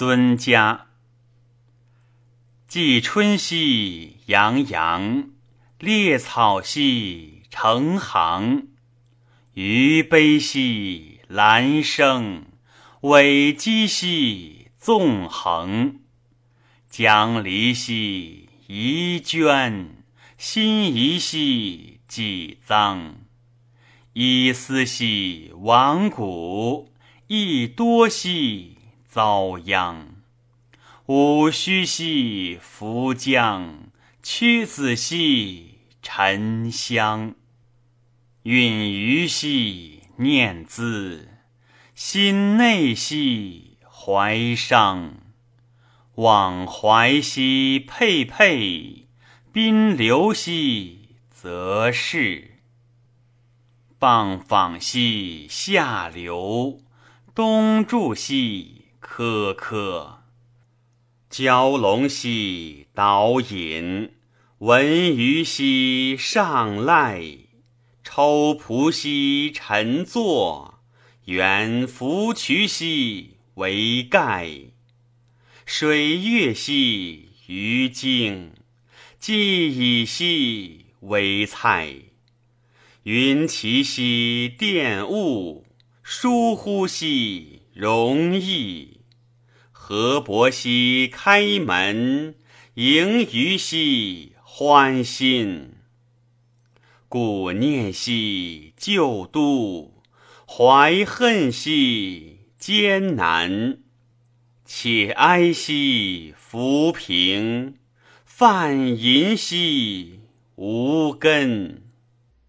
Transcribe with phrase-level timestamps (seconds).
[0.00, 0.86] 尊家。
[2.66, 5.28] 季春兮洋洋，
[5.78, 8.68] 列草兮成行。
[9.52, 12.46] 余悲兮兰生，
[13.02, 16.00] 委鸡兮纵横。
[16.88, 20.02] 将离兮宜捐，
[20.38, 23.16] 心仪兮己臧。
[24.14, 26.90] 以思兮亡古，
[27.26, 28.78] 亦多兮
[29.10, 30.14] 遭殃。
[31.06, 33.90] 吾须兮弗将，
[34.22, 37.34] 屈子兮沉香。
[38.44, 41.28] 允余兮念兹，
[41.96, 45.16] 心内兮怀伤。
[46.14, 49.08] 往怀兮佩佩，
[49.52, 52.58] 宾流兮则仕。
[53.98, 56.78] 傍访兮下流，
[57.34, 60.22] 东注兮科科。
[61.28, 64.12] 蛟龙兮导引，
[64.58, 64.86] 文
[65.16, 67.20] 鱼兮上赖。
[68.04, 70.78] 抽蒲兮陈坐，
[71.24, 74.48] 猿浮渠兮为盖。
[75.66, 78.52] 水月兮鱼惊，
[79.18, 81.96] 既以兮为菜。
[83.02, 85.66] 云其兮电雾，
[86.04, 88.99] 疏乎兮容易。
[89.92, 92.36] 河伯兮开门，
[92.74, 95.72] 迎余兮欢心。
[97.08, 99.92] 故念兮旧都，
[100.46, 103.78] 怀恨兮艰难。
[104.64, 107.74] 且哀兮浮萍，
[108.24, 110.20] 泛吟兮
[110.54, 111.89] 无根。